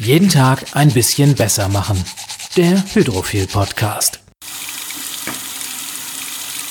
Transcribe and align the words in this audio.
Jeden 0.00 0.28
Tag 0.28 0.64
ein 0.74 0.92
bisschen 0.92 1.34
besser 1.34 1.68
machen. 1.68 2.02
Der 2.56 2.84
Hydrophil 2.94 3.48
Podcast. 3.48 4.20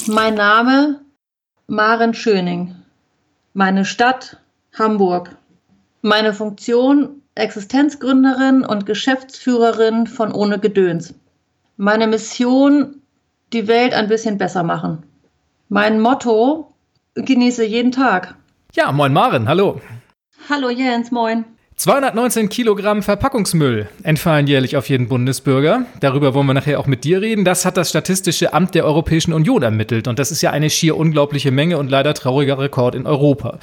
Mein 0.07 0.35
Name 0.35 1.01
Maren 1.67 2.13
Schöning. 2.13 2.75
Meine 3.53 3.83
Stadt 3.83 4.37
Hamburg. 4.79 5.35
Meine 6.01 6.33
Funktion 6.33 7.21
Existenzgründerin 7.35 8.63
und 8.63 8.85
Geschäftsführerin 8.85 10.07
von 10.07 10.31
Ohne 10.31 10.57
Gedöns. 10.57 11.13
Meine 11.75 12.07
Mission 12.07 13.01
die 13.51 13.67
Welt 13.67 13.93
ein 13.93 14.07
bisschen 14.07 14.37
besser 14.37 14.63
machen. 14.63 15.03
Mein 15.67 15.99
Motto 15.99 16.73
genieße 17.15 17.65
jeden 17.65 17.91
Tag. 17.91 18.35
Ja, 18.73 18.93
moin 18.93 19.11
Maren, 19.11 19.49
hallo. 19.49 19.81
Hallo 20.49 20.69
Jens, 20.69 21.11
moin. 21.11 21.43
219 21.77 22.49
Kilogramm 22.49 23.03
Verpackungsmüll 23.03 23.87
entfallen 24.01 24.47
jährlich 24.47 24.77
auf 24.77 24.89
jeden 24.89 25.07
Bundesbürger. 25.07 25.85
Darüber 25.99 26.33
wollen 26.33 26.47
wir 26.47 26.55
nachher 26.55 26.79
auch 26.79 26.87
mit 26.87 27.03
dir 27.03 27.21
reden. 27.21 27.45
Das 27.45 27.65
hat 27.65 27.77
das 27.77 27.91
Statistische 27.91 28.51
Amt 28.51 28.73
der 28.73 28.83
Europäischen 28.83 29.31
Union 29.31 29.61
ermittelt. 29.61 30.07
Und 30.07 30.17
das 30.17 30.31
ist 30.31 30.41
ja 30.41 30.49
eine 30.49 30.71
schier 30.71 30.97
unglaubliche 30.97 31.51
Menge 31.51 31.77
und 31.77 31.91
leider 31.91 32.15
trauriger 32.15 32.57
Rekord 32.57 32.95
in 32.95 33.05
Europa. 33.05 33.59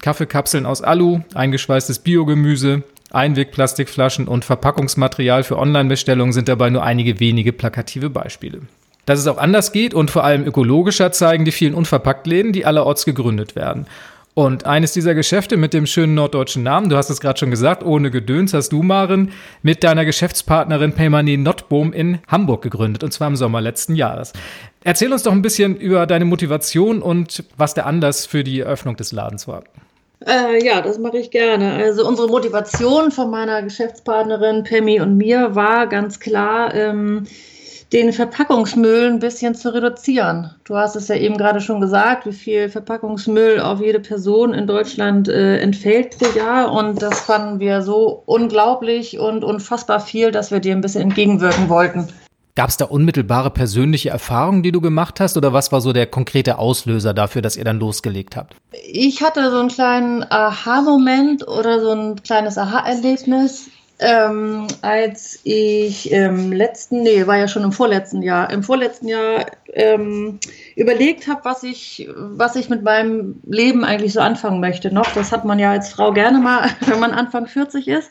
Kaffeekapseln 0.00 0.64
aus 0.64 0.80
Alu, 0.80 1.22
eingeschweißtes 1.34 1.98
Biogemüse, 1.98 2.84
Einwegplastikflaschen 3.10 4.28
und 4.28 4.44
Verpackungsmaterial 4.44 5.42
für 5.42 5.58
Online-Bestellungen 5.58 6.32
sind 6.32 6.46
dabei 6.46 6.70
nur 6.70 6.84
einige 6.84 7.18
wenige 7.18 7.52
plakative 7.52 8.10
Beispiele. 8.10 8.60
Dass 9.06 9.18
es 9.18 9.26
auch 9.26 9.38
anders 9.38 9.72
geht 9.72 9.92
und 9.92 10.12
vor 10.12 10.22
allem 10.22 10.46
ökologischer 10.46 11.10
zeigen 11.10 11.44
die 11.44 11.50
vielen 11.50 11.74
Unverpacktläden, 11.74 12.52
die 12.52 12.64
allerorts 12.64 13.04
gegründet 13.04 13.56
werden. 13.56 13.86
Und 14.34 14.64
eines 14.64 14.92
dieser 14.92 15.14
Geschäfte 15.14 15.56
mit 15.56 15.74
dem 15.74 15.86
schönen 15.86 16.14
norddeutschen 16.14 16.62
Namen, 16.62 16.88
du 16.88 16.96
hast 16.96 17.10
es 17.10 17.20
gerade 17.20 17.38
schon 17.38 17.50
gesagt, 17.50 17.84
ohne 17.84 18.10
Gedöns 18.10 18.54
hast 18.54 18.70
du, 18.70 18.82
Maren, 18.82 19.32
mit 19.62 19.82
deiner 19.82 20.04
Geschäftspartnerin 20.04 20.92
Peymani 20.92 21.36
Notbohm 21.36 21.92
in 21.92 22.20
Hamburg 22.28 22.62
gegründet, 22.62 23.02
und 23.02 23.12
zwar 23.12 23.26
im 23.26 23.36
Sommer 23.36 23.60
letzten 23.60 23.96
Jahres. 23.96 24.32
Erzähl 24.84 25.12
uns 25.12 25.24
doch 25.24 25.32
ein 25.32 25.42
bisschen 25.42 25.76
über 25.76 26.06
deine 26.06 26.24
Motivation 26.24 27.02
und 27.02 27.44
was 27.56 27.74
der 27.74 27.86
Anlass 27.86 28.24
für 28.24 28.44
die 28.44 28.60
Eröffnung 28.60 28.96
des 28.96 29.12
Ladens 29.12 29.48
war. 29.48 29.64
Äh, 30.26 30.64
ja, 30.64 30.80
das 30.80 30.98
mache 30.98 31.18
ich 31.18 31.30
gerne. 31.30 31.74
Also 31.74 32.06
unsere 32.06 32.28
Motivation 32.28 33.10
von 33.10 33.30
meiner 33.30 33.62
Geschäftspartnerin 33.62 34.64
Pemmi 34.64 35.00
und 35.00 35.16
mir 35.16 35.54
war 35.54 35.86
ganz 35.86 36.20
klar, 36.20 36.74
ähm, 36.74 37.26
den 37.92 38.12
Verpackungsmüll 38.12 39.08
ein 39.08 39.18
bisschen 39.18 39.54
zu 39.54 39.74
reduzieren. 39.74 40.54
Du 40.64 40.76
hast 40.76 40.94
es 40.94 41.08
ja 41.08 41.16
eben 41.16 41.36
gerade 41.36 41.60
schon 41.60 41.80
gesagt, 41.80 42.24
wie 42.26 42.32
viel 42.32 42.68
Verpackungsmüll 42.68 43.60
auf 43.60 43.80
jede 43.80 43.98
Person 43.98 44.54
in 44.54 44.66
Deutschland 44.66 45.28
äh, 45.28 45.58
entfällt 45.58 46.16
pro 46.18 46.26
Jahr. 46.38 46.72
Und 46.72 47.02
das 47.02 47.20
fanden 47.20 47.58
wir 47.58 47.82
so 47.82 48.22
unglaublich 48.26 49.18
und 49.18 49.42
unfassbar 49.42 50.00
viel, 50.00 50.30
dass 50.30 50.50
wir 50.52 50.60
dir 50.60 50.74
ein 50.74 50.80
bisschen 50.80 51.02
entgegenwirken 51.02 51.68
wollten. 51.68 52.08
Gab 52.56 52.68
es 52.68 52.76
da 52.76 52.84
unmittelbare 52.84 53.50
persönliche 53.50 54.10
Erfahrungen, 54.10 54.62
die 54.62 54.72
du 54.72 54.80
gemacht 54.80 55.20
hast, 55.20 55.36
oder 55.36 55.52
was 55.52 55.72
war 55.72 55.80
so 55.80 55.92
der 55.92 56.06
konkrete 56.06 56.58
Auslöser 56.58 57.14
dafür, 57.14 57.42
dass 57.42 57.56
ihr 57.56 57.64
dann 57.64 57.78
losgelegt 57.78 58.36
habt? 58.36 58.54
Ich 58.92 59.22
hatte 59.22 59.50
so 59.50 59.58
einen 59.58 59.68
kleinen 59.68 60.24
Aha-Moment 60.30 61.46
oder 61.46 61.80
so 61.80 61.92
ein 61.92 62.22
kleines 62.22 62.58
Aha-Erlebnis 62.58 63.70
ähm, 64.00 64.66
als 64.80 65.40
ich 65.44 66.10
im 66.10 66.52
letzten, 66.52 67.02
nee, 67.02 67.26
war 67.26 67.36
ja 67.36 67.48
schon 67.48 67.64
im 67.64 67.72
vorletzten 67.72 68.22
Jahr, 68.22 68.50
im 68.50 68.62
vorletzten 68.62 69.08
Jahr 69.08 69.44
ähm, 69.74 70.40
überlegt 70.74 71.28
habe, 71.28 71.44
was 71.44 71.62
ich, 71.62 72.08
was 72.16 72.56
ich 72.56 72.70
mit 72.70 72.82
meinem 72.82 73.40
Leben 73.44 73.84
eigentlich 73.84 74.14
so 74.14 74.20
anfangen 74.20 74.60
möchte. 74.60 74.92
Noch, 74.92 75.12
das 75.12 75.32
hat 75.32 75.44
man 75.44 75.58
ja 75.58 75.70
als 75.70 75.90
Frau 75.90 76.12
gerne 76.12 76.38
mal, 76.38 76.70
wenn 76.86 76.98
man 76.98 77.12
Anfang 77.12 77.46
40 77.46 77.88
ist. 77.88 78.10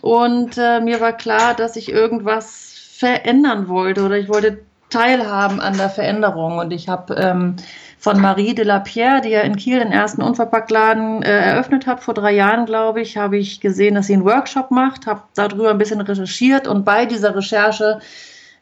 Und 0.00 0.56
äh, 0.56 0.80
mir 0.80 1.00
war 1.00 1.12
klar, 1.12 1.54
dass 1.54 1.76
ich 1.76 1.90
irgendwas 1.90 2.72
verändern 2.96 3.68
wollte 3.68 4.02
oder 4.02 4.16
ich 4.16 4.28
wollte 4.28 4.60
teilhaben 4.88 5.60
an 5.60 5.76
der 5.76 5.90
Veränderung. 5.90 6.58
Und 6.58 6.70
ich 6.70 6.88
habe 6.88 7.14
ähm, 7.16 7.56
von 8.00 8.18
Marie 8.18 8.54
de 8.54 8.64
la 8.64 8.78
Pierre, 8.78 9.20
die 9.20 9.28
ja 9.28 9.42
in 9.42 9.56
Kiel 9.56 9.78
den 9.78 9.92
ersten 9.92 10.22
Unverpacktladen 10.22 11.22
äh, 11.22 11.50
eröffnet 11.50 11.86
hat, 11.86 12.02
vor 12.02 12.14
drei 12.14 12.32
Jahren, 12.32 12.64
glaube 12.64 13.02
ich, 13.02 13.18
habe 13.18 13.36
ich 13.36 13.60
gesehen, 13.60 13.94
dass 13.94 14.06
sie 14.06 14.14
einen 14.14 14.24
Workshop 14.24 14.70
macht, 14.70 15.06
habe 15.06 15.22
darüber 15.34 15.68
ein 15.68 15.76
bisschen 15.76 16.00
recherchiert 16.00 16.66
und 16.66 16.86
bei 16.86 17.04
dieser 17.04 17.36
Recherche 17.36 18.00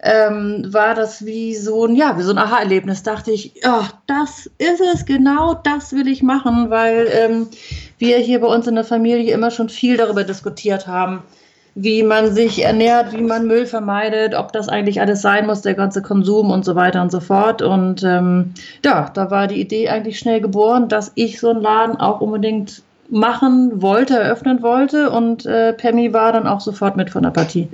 ähm, 0.00 0.66
war 0.72 0.96
das 0.96 1.24
wie 1.24 1.54
so 1.54 1.86
ein, 1.86 1.94
ja, 1.94 2.18
wie 2.18 2.22
so 2.22 2.32
ein 2.32 2.38
Aha-Erlebnis. 2.38 3.04
Dachte 3.04 3.30
ich, 3.30 3.52
oh, 3.64 3.84
das 4.08 4.50
ist 4.58 4.80
es, 4.80 5.06
genau 5.06 5.54
das 5.54 5.92
will 5.92 6.08
ich 6.08 6.22
machen, 6.24 6.70
weil 6.70 7.08
ähm, 7.12 7.46
wir 7.98 8.18
hier 8.18 8.40
bei 8.40 8.48
uns 8.48 8.66
in 8.66 8.74
der 8.74 8.84
Familie 8.84 9.32
immer 9.32 9.52
schon 9.52 9.68
viel 9.68 9.96
darüber 9.96 10.24
diskutiert 10.24 10.88
haben 10.88 11.22
wie 11.80 12.02
man 12.02 12.34
sich 12.34 12.64
ernährt, 12.64 13.12
wie 13.12 13.22
man 13.22 13.46
Müll 13.46 13.64
vermeidet, 13.64 14.34
ob 14.34 14.52
das 14.52 14.68
eigentlich 14.68 15.00
alles 15.00 15.22
sein 15.22 15.46
muss, 15.46 15.62
der 15.62 15.74
ganze 15.74 16.02
Konsum 16.02 16.50
und 16.50 16.64
so 16.64 16.74
weiter 16.74 17.00
und 17.00 17.12
so 17.12 17.20
fort. 17.20 17.62
Und 17.62 18.02
ähm, 18.02 18.52
ja, 18.84 19.10
da 19.14 19.30
war 19.30 19.46
die 19.46 19.60
Idee 19.60 19.88
eigentlich 19.88 20.18
schnell 20.18 20.40
geboren, 20.40 20.88
dass 20.88 21.12
ich 21.14 21.38
so 21.38 21.50
einen 21.50 21.62
Laden 21.62 21.96
auch 21.96 22.20
unbedingt 22.20 22.82
machen 23.10 23.80
wollte, 23.80 24.18
eröffnen 24.18 24.60
wollte. 24.60 25.10
Und 25.10 25.46
äh, 25.46 25.72
Pemmi 25.72 26.12
war 26.12 26.32
dann 26.32 26.48
auch 26.48 26.60
sofort 26.60 26.96
mit 26.96 27.10
von 27.10 27.22
der 27.22 27.30
Partie. 27.30 27.68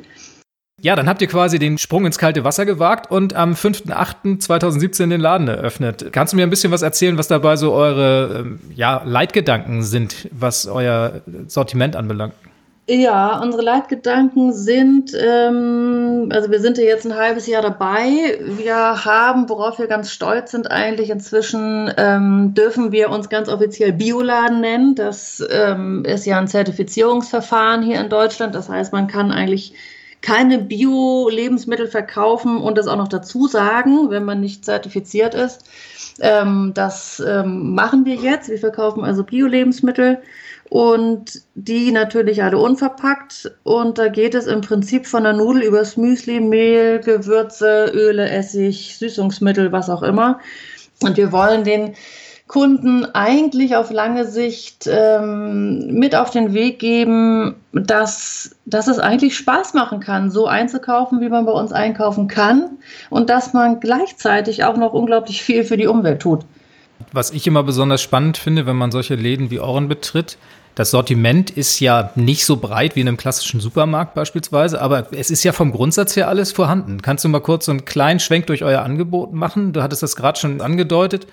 Ja, 0.83 0.97
dann 0.97 1.09
habt 1.09 1.23
ihr 1.23 1.29
quasi 1.29 1.59
den 1.59 1.79
Sprung 1.79 2.05
ins 2.05 2.19
kalte 2.19 2.45
Wasser 2.45 2.67
gewagt 2.67 3.11
und 3.11 3.35
am 3.35 3.55
5.8.2017 3.55 5.09
den 5.09 5.21
Laden 5.21 5.49
eröffnet. 5.49 6.13
Kannst 6.13 6.35
du 6.35 6.37
mir 6.37 6.43
ein 6.43 6.51
bisschen 6.51 6.73
was 6.73 6.83
erzählen, 6.83 7.17
was 7.17 7.27
dabei 7.27 7.57
so 7.57 7.73
eure 7.73 8.41
ähm, 8.41 8.61
ja, 8.75 9.01
Leitgedanken 9.03 9.83
sind, 9.83 10.29
was 10.31 10.67
euer 10.67 11.23
Sortiment 11.47 11.97
anbelangt? 11.97 12.35
Ja, 12.87 13.41
unsere 13.41 13.63
Leitgedanken 13.63 14.53
sind, 14.53 15.13
ähm, 15.19 16.29
also 16.31 16.51
wir 16.51 16.61
sind 16.61 16.77
ja 16.77 16.85
jetzt 16.85 17.07
ein 17.07 17.17
halbes 17.17 17.47
Jahr 17.47 17.63
dabei. 17.63 18.39
Wir 18.43 19.07
haben, 19.07 19.49
worauf 19.49 19.79
wir 19.79 19.87
ganz 19.87 20.11
stolz 20.11 20.51
sind, 20.51 20.71
eigentlich 20.71 21.09
inzwischen 21.09 21.91
ähm, 21.97 22.53
dürfen 22.53 22.93
wir 22.93 23.09
uns 23.09 23.31
ganz 23.31 23.49
offiziell 23.49 23.95
Bioladen 23.95 24.61
nennen. 24.61 24.95
Das 24.95 25.43
ähm, 25.51 26.05
ist 26.05 26.27
ja 26.27 26.39
ein 26.39 26.47
Zertifizierungsverfahren 26.47 27.83
hier 27.83 28.01
in 28.01 28.11
Deutschland. 28.11 28.55
Das 28.55 28.69
heißt, 28.69 28.93
man 28.93 29.07
kann 29.07 29.33
eigentlich 29.33 29.73
keine 30.21 30.59
Bio-Lebensmittel 30.59 31.87
verkaufen 31.87 32.59
und 32.59 32.77
das 32.77 32.87
auch 32.87 32.97
noch 32.97 33.09
dazu 33.09 33.47
sagen, 33.47 34.11
wenn 34.11 34.25
man 34.25 34.41
nicht 34.41 34.63
zertifiziert 34.67 35.35
ist. 35.35 35.65
Ähm, 36.21 36.73
das 36.75 37.23
ähm, 37.27 37.75
machen 37.75 38.05
wir 38.05 38.17
jetzt. 38.17 38.51
Wir 38.51 38.59
verkaufen 38.59 39.05
also 39.05 39.25
Bio-Lebensmittel 39.25 40.19
und 40.71 41.43
die 41.55 41.93
natürlich 41.93 42.43
alle 42.43 42.59
unverpackt. 42.59 43.53
Und 43.63 43.99
da 43.99 44.09
geht 44.09 44.35
es 44.35 44.47
im 44.47 44.61
Prinzip 44.61 45.07
von 45.07 45.25
der 45.25 45.33
Nudel 45.33 45.63
übers 45.63 45.97
Müsli, 45.97 46.41
Mehl, 46.41 47.01
Gewürze, 47.01 47.91
Öle, 47.95 48.29
Essig, 48.29 48.97
Süßungsmittel, 48.99 49.73
was 49.73 49.91
auch 49.91 50.03
immer. 50.03 50.41
Und 51.03 51.17
wir 51.17 51.33
wollen 51.33 51.65
den 51.65 51.95
Kunden 52.47 53.07
eigentlich 53.15 53.75
auf 53.75 53.91
lange 53.91 54.27
Sicht 54.27 54.87
ähm, 54.87 55.87
mit 55.95 56.15
auf 56.15 56.31
den 56.31 56.53
Weg 56.53 56.79
geben, 56.79 57.57
dass, 57.73 58.55
dass 58.67 58.87
es 58.87 58.99
eigentlich 58.99 59.37
Spaß 59.37 59.73
machen 59.73 60.01
kann, 60.01 60.31
so 60.31 60.47
einzukaufen, 60.47 61.21
wie 61.21 61.31
man 61.31 61.47
bei 61.47 61.53
uns 61.53 61.73
einkaufen 61.73 62.29
kann 62.29 62.79
und 63.09 63.31
dass 63.31 63.55
man 63.55 63.81
gleichzeitig 63.81 64.65
auch 64.65 64.77
noch 64.77 64.93
unglaublich 64.93 65.43
viel 65.43 65.65
für 65.65 65.79
die 65.79 65.87
Umwelt 65.87 66.21
tut. 66.21 66.45
Was 67.13 67.31
ich 67.31 67.47
immer 67.47 67.63
besonders 67.63 68.03
spannend 68.03 68.37
finde, 68.37 68.67
wenn 68.67 68.77
man 68.77 68.93
solche 68.93 69.15
Läden 69.15 69.51
wie 69.51 69.61
Oren 69.61 69.89
betritt, 69.89 70.39
das 70.75 70.91
Sortiment 70.91 71.51
ist 71.51 71.79
ja 71.81 72.11
nicht 72.17 72.45
so 72.45 72.57
breit 72.57 72.97
wie 72.97 73.01
in 73.01 73.09
einem 73.09 73.17
klassischen 73.17 73.61
Supermarkt 73.61 74.15
beispielsweise, 74.15 74.81
aber 74.81 75.07
es 75.13 75.31
ist 75.31 75.45
ja 75.45 75.53
vom 75.53 75.71
Grundsatz 75.71 76.17
her 76.17 76.29
alles 76.29 76.51
vorhanden. 76.53 77.01
Kannst 77.01 77.25
du 77.25 77.29
mal 77.29 77.41
kurz 77.41 77.67
so 77.67 77.73
einen 77.73 77.85
kleinen 77.85 78.19
Schwenk 78.19 78.49
durch 78.49 78.65
euer 78.65 78.83
Angebot 78.83 79.33
machen? 79.33 79.73
Du 79.73 79.83
hattest 79.83 80.03
das 80.03 80.17
gerade 80.17 80.39
schon 80.39 80.61
angedeutet. 80.61 81.27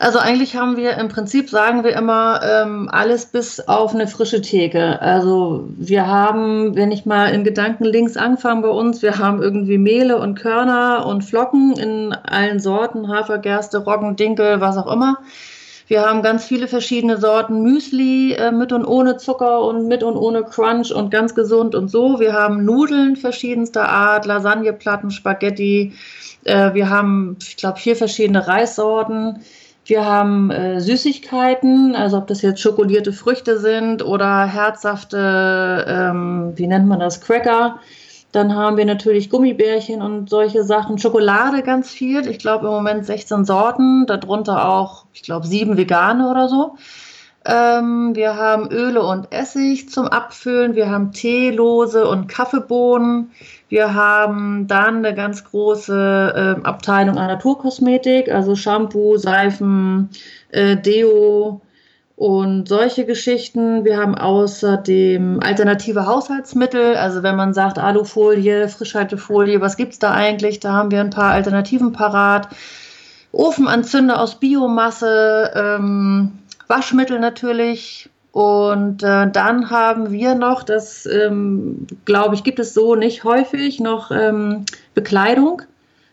Also 0.00 0.18
eigentlich 0.18 0.56
haben 0.56 0.76
wir 0.76 0.96
im 0.96 1.08
Prinzip, 1.08 1.50
sagen 1.50 1.82
wir 1.82 1.96
immer, 1.96 2.40
ähm, 2.44 2.88
alles 2.90 3.26
bis 3.26 3.60
auf 3.60 3.94
eine 3.94 4.06
frische 4.06 4.42
Theke. 4.42 5.00
Also 5.02 5.68
wir 5.76 6.06
haben, 6.06 6.76
wenn 6.76 6.92
ich 6.92 7.04
mal 7.04 7.26
in 7.26 7.42
Gedanken 7.42 7.84
links 7.84 8.16
anfange 8.16 8.62
bei 8.62 8.68
uns, 8.68 9.02
wir 9.02 9.18
haben 9.18 9.42
irgendwie 9.42 9.78
Mehle 9.78 10.18
und 10.18 10.36
Körner 10.36 11.04
und 11.06 11.22
Flocken 11.24 11.76
in 11.76 12.12
allen 12.12 12.60
Sorten, 12.60 13.08
Hafer, 13.08 13.38
Gerste, 13.38 13.78
Roggen, 13.78 14.14
Dinkel, 14.14 14.60
was 14.60 14.76
auch 14.76 14.90
immer. 14.92 15.18
Wir 15.88 16.02
haben 16.02 16.20
ganz 16.20 16.44
viele 16.44 16.68
verschiedene 16.68 17.16
Sorten 17.16 17.62
Müsli 17.62 18.34
äh, 18.34 18.52
mit 18.52 18.72
und 18.72 18.84
ohne 18.84 19.16
Zucker 19.16 19.62
und 19.62 19.88
mit 19.88 20.02
und 20.02 20.16
ohne 20.16 20.44
Crunch 20.44 20.92
und 20.92 21.10
ganz 21.10 21.34
gesund 21.34 21.74
und 21.74 21.88
so. 21.88 22.20
Wir 22.20 22.34
haben 22.34 22.62
Nudeln 22.66 23.16
verschiedenster 23.16 23.88
Art, 23.88 24.26
Lasagneplatten, 24.26 25.10
Spaghetti. 25.10 25.94
Äh, 26.44 26.74
wir 26.74 26.90
haben, 26.90 27.38
ich 27.40 27.56
glaube, 27.56 27.78
vier 27.78 27.96
verschiedene 27.96 28.46
Reissorten. 28.46 29.40
Wir 29.86 30.04
haben 30.04 30.50
äh, 30.50 30.78
Süßigkeiten, 30.78 31.96
also 31.96 32.18
ob 32.18 32.26
das 32.26 32.42
jetzt 32.42 32.60
schokolierte 32.60 33.14
Früchte 33.14 33.58
sind 33.58 34.04
oder 34.04 34.44
herzhafte, 34.44 35.86
ähm, 35.88 36.52
wie 36.56 36.66
nennt 36.66 36.86
man 36.86 37.00
das, 37.00 37.22
Cracker. 37.22 37.80
Dann 38.32 38.54
haben 38.54 38.76
wir 38.76 38.84
natürlich 38.84 39.30
Gummibärchen 39.30 40.02
und 40.02 40.28
solche 40.28 40.62
Sachen. 40.62 40.98
Schokolade 40.98 41.62
ganz 41.62 41.90
viel. 41.90 42.28
Ich 42.28 42.38
glaube 42.38 42.66
im 42.66 42.72
Moment 42.72 43.06
16 43.06 43.44
Sorten, 43.44 44.06
darunter 44.06 44.68
auch, 44.68 45.06
ich 45.14 45.22
glaube, 45.22 45.46
sieben 45.46 45.76
vegane 45.76 46.30
oder 46.30 46.48
so. 46.48 46.76
Ähm, 47.46 48.14
wir 48.14 48.36
haben 48.36 48.70
Öle 48.70 49.02
und 49.02 49.32
Essig 49.32 49.88
zum 49.88 50.06
Abfüllen. 50.06 50.74
Wir 50.74 50.90
haben 50.90 51.12
Teelose 51.12 52.06
und 52.06 52.28
Kaffeebohnen. 52.28 53.30
Wir 53.70 53.94
haben 53.94 54.66
dann 54.66 54.96
eine 54.98 55.14
ganz 55.14 55.44
große 55.44 56.58
äh, 56.58 56.66
Abteilung 56.66 57.16
an 57.16 57.28
Naturkosmetik, 57.28 58.30
also 58.30 58.54
Shampoo, 58.54 59.16
Seifen, 59.16 60.10
äh, 60.50 60.76
Deo, 60.76 61.62
und 62.18 62.68
solche 62.68 63.06
Geschichten. 63.06 63.84
Wir 63.84 63.96
haben 63.96 64.16
außerdem 64.16 65.38
alternative 65.40 66.04
Haushaltsmittel. 66.04 66.96
Also 66.96 67.22
wenn 67.22 67.36
man 67.36 67.54
sagt 67.54 67.78
Alufolie, 67.78 68.68
Frischhaltefolie, 68.68 69.60
was 69.60 69.76
gibt 69.76 69.92
es 69.92 69.98
da 70.00 70.14
eigentlich? 70.14 70.58
Da 70.58 70.72
haben 70.72 70.90
wir 70.90 71.00
ein 71.00 71.10
paar 71.10 71.30
Alternativen 71.30 71.92
parat. 71.92 72.48
Ofenanzünder 73.30 74.20
aus 74.20 74.34
Biomasse, 74.34 75.52
ähm, 75.54 76.40
Waschmittel 76.66 77.20
natürlich. 77.20 78.10
Und 78.32 79.04
äh, 79.04 79.30
dann 79.30 79.70
haben 79.70 80.10
wir 80.10 80.34
noch, 80.34 80.64
das 80.64 81.06
ähm, 81.06 81.86
glaube 82.04 82.34
ich, 82.34 82.42
gibt 82.42 82.58
es 82.58 82.74
so 82.74 82.96
nicht 82.96 83.22
häufig, 83.22 83.78
noch 83.78 84.10
ähm, 84.10 84.64
Bekleidung 84.92 85.62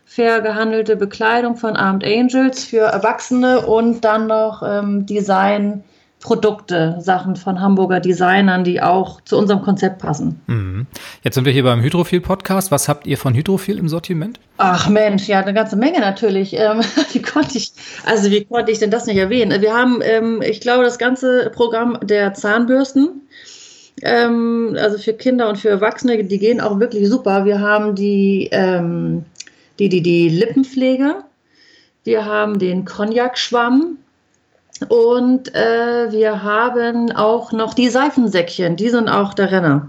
fair 0.08 0.40
gehandelte 0.40 0.94
Bekleidung 0.94 1.56
von 1.56 1.74
Armed 1.74 2.04
Angels 2.04 2.64
für 2.64 2.82
Erwachsene 2.82 3.66
und 3.66 4.04
dann 4.04 4.28
noch 4.28 4.62
ähm, 4.64 5.04
Design 5.04 5.82
Produkte, 6.20 6.96
Sachen 6.98 7.36
von 7.36 7.60
Hamburger 7.60 8.00
Designern, 8.00 8.64
die 8.64 8.80
auch 8.80 9.20
zu 9.20 9.36
unserem 9.36 9.62
Konzept 9.62 9.98
passen. 9.98 10.40
Mhm. 10.46 10.86
Jetzt 11.22 11.34
sind 11.34 11.44
wir 11.44 11.52
hier 11.52 11.62
beim 11.62 11.82
Hydrophil 11.82 12.20
Podcast. 12.20 12.70
Was 12.70 12.88
habt 12.88 13.06
ihr 13.06 13.18
von 13.18 13.34
Hydrophil 13.34 13.78
im 13.78 13.88
Sortiment? 13.88 14.40
Ach 14.56 14.88
Mensch, 14.88 15.28
ja, 15.28 15.40
eine 15.40 15.54
ganze 15.54 15.76
Menge 15.76 16.00
natürlich. 16.00 16.54
Ähm, 16.54 16.80
wie 17.12 17.22
konnte 17.22 17.58
ich, 17.58 17.72
also 18.06 18.30
wie 18.30 18.44
konnte 18.44 18.72
ich 18.72 18.78
denn 18.78 18.90
das 18.90 19.06
nicht 19.06 19.18
erwähnen? 19.18 19.60
Wir 19.60 19.74
haben, 19.74 20.00
ähm, 20.02 20.42
ich 20.42 20.60
glaube, 20.60 20.84
das 20.84 20.98
ganze 20.98 21.50
Programm 21.54 21.98
der 22.02 22.32
Zahnbürsten. 22.34 23.22
Ähm, 24.02 24.76
also 24.80 24.98
für 24.98 25.12
Kinder 25.12 25.48
und 25.48 25.58
für 25.58 25.68
Erwachsene, 25.68 26.24
die 26.24 26.38
gehen 26.38 26.60
auch 26.60 26.80
wirklich 26.80 27.08
super. 27.08 27.44
Wir 27.44 27.60
haben 27.60 27.94
die, 27.94 28.50
die, 29.78 29.88
die, 29.88 30.02
die 30.02 30.28
Lippenpflege. 30.28 31.16
Wir 32.04 32.24
haben 32.24 32.58
den 32.58 32.84
Cognac-Schwamm. 32.84 33.98
Und 34.88 35.54
äh, 35.54 36.12
wir 36.12 36.42
haben 36.42 37.12
auch 37.12 37.52
noch 37.52 37.74
die 37.74 37.88
Seifensäckchen, 37.88 38.76
die 38.76 38.90
sind 38.90 39.08
auch 39.08 39.34
der 39.34 39.50
Renner 39.50 39.88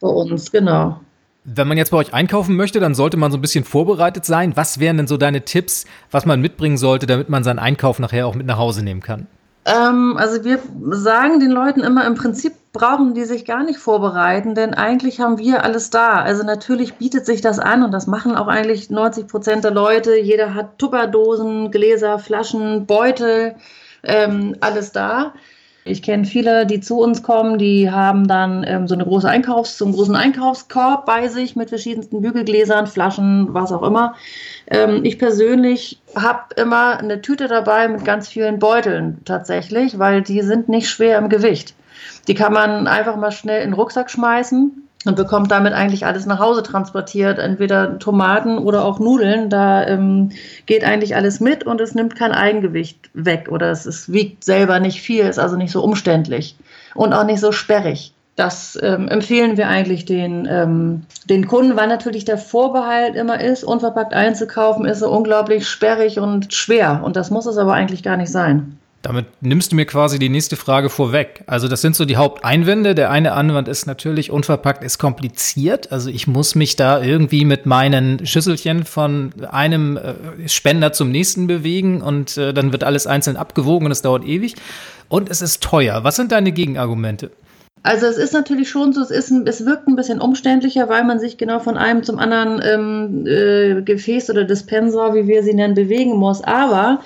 bei 0.00 0.08
uns, 0.08 0.50
genau. 0.50 1.00
Wenn 1.44 1.66
man 1.66 1.76
jetzt 1.76 1.90
bei 1.90 1.96
euch 1.98 2.14
einkaufen 2.14 2.56
möchte, 2.56 2.78
dann 2.78 2.94
sollte 2.94 3.16
man 3.16 3.32
so 3.32 3.38
ein 3.38 3.40
bisschen 3.40 3.64
vorbereitet 3.64 4.24
sein. 4.24 4.52
Was 4.56 4.78
wären 4.78 4.96
denn 4.96 5.06
so 5.08 5.16
deine 5.16 5.44
Tipps, 5.44 5.86
was 6.10 6.24
man 6.24 6.40
mitbringen 6.40 6.76
sollte, 6.76 7.06
damit 7.06 7.28
man 7.28 7.42
seinen 7.42 7.58
Einkauf 7.58 7.98
nachher 7.98 8.26
auch 8.26 8.34
mit 8.34 8.46
nach 8.46 8.58
Hause 8.58 8.84
nehmen 8.84 9.00
kann? 9.00 9.26
Ähm, 9.64 10.16
also 10.16 10.44
wir 10.44 10.60
sagen 10.90 11.40
den 11.40 11.50
Leuten 11.50 11.80
immer, 11.80 12.06
im 12.06 12.14
Prinzip 12.14 12.52
brauchen 12.72 13.14
die 13.14 13.24
sich 13.24 13.44
gar 13.44 13.64
nicht 13.64 13.78
vorbereiten, 13.78 14.54
denn 14.54 14.74
eigentlich 14.74 15.20
haben 15.20 15.38
wir 15.38 15.64
alles 15.64 15.90
da. 15.90 16.22
Also 16.22 16.44
natürlich 16.44 16.94
bietet 16.94 17.26
sich 17.26 17.40
das 17.40 17.58
an 17.58 17.82
und 17.82 17.92
das 17.92 18.06
machen 18.06 18.34
auch 18.34 18.48
eigentlich 18.48 18.90
90 18.90 19.26
Prozent 19.26 19.64
der 19.64 19.72
Leute. 19.72 20.16
Jeder 20.16 20.54
hat 20.54 20.78
Tupperdosen, 20.78 21.70
Gläser, 21.70 22.18
Flaschen, 22.18 22.86
Beutel 22.86 23.56
ähm, 24.02 24.56
alles 24.60 24.92
da. 24.92 25.34
Ich 25.84 26.02
kenne 26.02 26.24
viele, 26.24 26.64
die 26.64 26.78
zu 26.78 27.00
uns 27.00 27.24
kommen, 27.24 27.58
die 27.58 27.90
haben 27.90 28.28
dann 28.28 28.64
ähm, 28.64 28.86
so 28.86 28.94
eine 28.94 29.04
große 29.04 29.28
Einkaufs-, 29.28 29.78
so 29.78 29.84
einen 29.84 29.94
großen 29.94 30.14
Einkaufskorb 30.14 31.06
bei 31.06 31.26
sich 31.26 31.56
mit 31.56 31.70
verschiedensten 31.70 32.22
Bügelgläsern, 32.22 32.86
Flaschen, 32.86 33.52
was 33.52 33.72
auch 33.72 33.82
immer. 33.82 34.14
Ähm, 34.68 35.04
ich 35.04 35.18
persönlich 35.18 36.00
habe 36.14 36.54
immer 36.56 36.98
eine 36.98 37.20
Tüte 37.20 37.48
dabei 37.48 37.88
mit 37.88 38.04
ganz 38.04 38.28
vielen 38.28 38.60
Beuteln 38.60 39.18
tatsächlich, 39.24 39.98
weil 39.98 40.22
die 40.22 40.42
sind 40.42 40.68
nicht 40.68 40.88
schwer 40.88 41.18
im 41.18 41.28
Gewicht. 41.28 41.74
Die 42.28 42.34
kann 42.34 42.52
man 42.52 42.86
einfach 42.86 43.16
mal 43.16 43.32
schnell 43.32 43.62
in 43.62 43.70
den 43.70 43.74
Rucksack 43.74 44.08
schmeißen 44.08 44.88
und 45.04 45.16
bekommt 45.16 45.50
damit 45.50 45.72
eigentlich 45.72 46.06
alles 46.06 46.26
nach 46.26 46.38
Hause 46.38 46.62
transportiert, 46.62 47.38
entweder 47.38 47.98
Tomaten 47.98 48.58
oder 48.58 48.84
auch 48.84 48.98
Nudeln. 48.98 49.50
Da 49.50 49.86
ähm, 49.86 50.30
geht 50.66 50.84
eigentlich 50.84 51.16
alles 51.16 51.40
mit 51.40 51.64
und 51.64 51.80
es 51.80 51.94
nimmt 51.94 52.16
kein 52.16 52.32
Eigengewicht 52.32 53.10
weg 53.14 53.48
oder 53.50 53.70
es, 53.70 53.86
es 53.86 54.12
wiegt 54.12 54.44
selber 54.44 54.80
nicht 54.80 55.00
viel, 55.00 55.24
ist 55.24 55.38
also 55.38 55.56
nicht 55.56 55.72
so 55.72 55.82
umständlich 55.82 56.56
und 56.94 57.12
auch 57.12 57.24
nicht 57.24 57.40
so 57.40 57.52
sperrig. 57.52 58.14
Das 58.34 58.78
ähm, 58.82 59.08
empfehlen 59.08 59.58
wir 59.58 59.68
eigentlich 59.68 60.06
den, 60.06 60.48
ähm, 60.50 61.02
den 61.28 61.46
Kunden, 61.46 61.76
weil 61.76 61.88
natürlich 61.88 62.24
der 62.24 62.38
Vorbehalt 62.38 63.14
immer 63.14 63.40
ist, 63.40 63.62
unverpackt 63.62 64.14
einzukaufen, 64.14 64.86
ist 64.86 65.00
so 65.00 65.10
unglaublich 65.10 65.68
sperrig 65.68 66.18
und 66.18 66.54
schwer. 66.54 67.02
Und 67.04 67.16
das 67.16 67.30
muss 67.30 67.44
es 67.44 67.58
aber 67.58 67.74
eigentlich 67.74 68.02
gar 68.02 68.16
nicht 68.16 68.32
sein. 68.32 68.78
Damit 69.02 69.26
nimmst 69.40 69.72
du 69.72 69.76
mir 69.76 69.84
quasi 69.84 70.20
die 70.20 70.28
nächste 70.28 70.54
Frage 70.54 70.88
vorweg. 70.88 71.42
Also 71.46 71.66
das 71.66 71.80
sind 71.80 71.96
so 71.96 72.04
die 72.04 72.16
Haupteinwände. 72.16 72.94
Der 72.94 73.10
eine 73.10 73.34
Einwand 73.34 73.66
ist 73.66 73.86
natürlich, 73.86 74.30
unverpackt 74.30 74.84
ist 74.84 74.98
kompliziert. 74.98 75.90
Also 75.90 76.08
ich 76.08 76.28
muss 76.28 76.54
mich 76.54 76.76
da 76.76 77.02
irgendwie 77.02 77.44
mit 77.44 77.66
meinen 77.66 78.24
Schüsselchen 78.24 78.84
von 78.84 79.32
einem 79.50 79.96
äh, 79.96 80.48
Spender 80.48 80.92
zum 80.92 81.10
nächsten 81.10 81.48
bewegen 81.48 82.00
und 82.00 82.36
äh, 82.36 82.54
dann 82.54 82.70
wird 82.70 82.84
alles 82.84 83.08
einzeln 83.08 83.36
abgewogen 83.36 83.86
und 83.86 83.92
es 83.92 84.02
dauert 84.02 84.24
ewig. 84.24 84.54
Und 85.08 85.28
es 85.28 85.42
ist 85.42 85.64
teuer. 85.64 86.04
Was 86.04 86.14
sind 86.14 86.30
deine 86.30 86.52
Gegenargumente? 86.52 87.32
Also 87.82 88.06
es 88.06 88.16
ist 88.16 88.32
natürlich 88.32 88.70
schon 88.70 88.92
so, 88.92 89.00
es, 89.00 89.10
ist 89.10 89.32
es 89.32 89.66
wirkt 89.66 89.88
ein 89.88 89.96
bisschen 89.96 90.20
umständlicher, 90.20 90.88
weil 90.88 91.02
man 91.02 91.18
sich 91.18 91.36
genau 91.36 91.58
von 91.58 91.76
einem 91.76 92.04
zum 92.04 92.20
anderen 92.20 92.62
ähm, 92.64 93.26
äh, 93.26 93.82
Gefäß 93.82 94.30
oder 94.30 94.44
Dispenser, 94.44 95.12
wie 95.14 95.26
wir 95.26 95.42
sie 95.42 95.54
nennen, 95.54 95.74
bewegen 95.74 96.16
muss. 96.16 96.42
Aber 96.44 97.00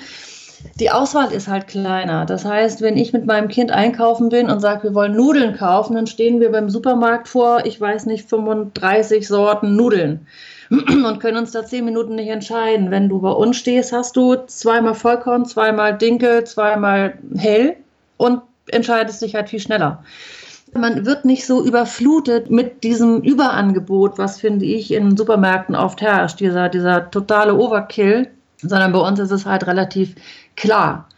die 0.75 0.91
Auswahl 0.91 1.33
ist 1.33 1.49
halt 1.49 1.67
kleiner. 1.69 2.27
Das 2.27 2.45
heißt, 2.45 2.81
wenn 2.81 2.97
ich 2.97 3.13
mit 3.13 3.27
meinem 3.27 3.49
Kind 3.49 3.71
einkaufen 3.71 4.29
bin 4.29 4.51
und 4.51 4.61
sage, 4.61 4.85
wir 4.85 4.95
wollen 4.95 5.17
Nudeln 5.17 5.57
kaufen, 5.57 5.95
dann 5.95 6.07
stehen 6.07 6.41
wir 6.41 6.51
beim 6.53 6.71
Supermarkt 6.71 7.29
vor, 7.29 7.65
ich 7.65 7.81
weiß 7.81 8.07
nicht, 8.07 8.29
35 8.29 9.27
Sorten 9.27 9.77
Nudeln 9.77 10.27
und 10.71 11.21
können 11.21 11.39
uns 11.39 11.53
da 11.53 11.65
zehn 11.65 11.85
Minuten 11.85 12.15
nicht 12.15 12.29
entscheiden. 12.29 12.91
Wenn 12.91 13.09
du 13.09 13.21
bei 13.21 13.31
uns 13.31 13.57
stehst, 13.57 13.93
hast 13.93 14.17
du 14.17 14.37
zweimal 14.47 14.95
Vollkorn, 14.95 15.45
zweimal 15.45 15.97
Dinkel, 15.97 16.45
zweimal 16.45 17.19
hell 17.37 17.77
und 18.17 18.43
entscheidest 18.69 19.23
dich 19.23 19.35
halt 19.35 19.49
viel 19.49 19.61
schneller. 19.61 20.03
Man 20.75 21.07
wird 21.07 21.25
nicht 21.25 21.47
so 21.47 21.65
überflutet 21.65 22.51
mit 22.51 22.83
diesem 22.85 23.23
Überangebot, 23.23 24.19
was 24.19 24.41
finde 24.41 24.67
ich 24.67 24.93
in 24.93 25.17
Supermärkten 25.17 25.75
oft 25.75 26.03
herrscht, 26.03 26.41
dieser, 26.41 26.69
dieser 26.69 27.11
totale 27.11 27.55
Overkill, 27.55 28.29
sondern 28.61 28.93
bei 28.93 28.99
uns 28.99 29.19
ist 29.19 29.31
es 29.31 29.47
halt 29.47 29.67
relativ 29.67 30.17
klar 30.57 31.09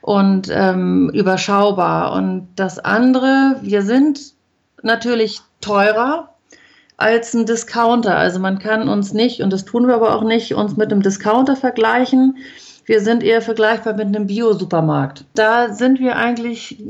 und 0.00 0.48
ähm, 0.50 1.10
überschaubar. 1.14 2.12
Und 2.12 2.48
das 2.56 2.78
andere, 2.78 3.56
wir 3.62 3.82
sind 3.82 4.20
natürlich 4.82 5.40
teurer 5.60 6.34
als 6.96 7.34
ein 7.34 7.46
Discounter. 7.46 8.16
Also 8.16 8.40
man 8.40 8.58
kann 8.58 8.88
uns 8.88 9.12
nicht, 9.12 9.40
und 9.42 9.52
das 9.52 9.64
tun 9.64 9.86
wir 9.86 9.94
aber 9.94 10.14
auch 10.14 10.24
nicht, 10.24 10.54
uns 10.54 10.76
mit 10.76 10.92
einem 10.92 11.02
Discounter 11.02 11.56
vergleichen. 11.56 12.38
Wir 12.84 13.00
sind 13.00 13.22
eher 13.22 13.42
vergleichbar 13.42 13.94
mit 13.94 14.06
einem 14.06 14.26
Bio-Supermarkt. 14.26 15.24
Da 15.34 15.72
sind 15.74 16.00
wir 16.00 16.16
eigentlich 16.16 16.82